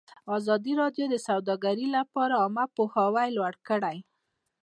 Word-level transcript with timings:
ازادي 0.37 0.73
راډیو 0.81 1.05
د 1.09 1.15
سوداګري 1.27 1.87
لپاره 1.97 2.33
عامه 2.41 2.65
پوهاوي 2.75 3.27
لوړ 3.37 3.53
کړی. 3.67 3.97